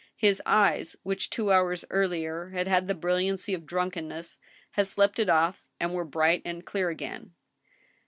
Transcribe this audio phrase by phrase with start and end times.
[0.17, 4.39] His eyes, which two hours earlier had had the brilliancy of drunkenness,
[4.71, 7.35] had slept it off, and were bright and clear again.